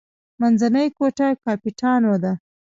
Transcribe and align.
منځنۍ 0.39 0.87
ګوته 0.97 1.27
کاپیټانو 1.43 2.13
ده. 2.23 2.33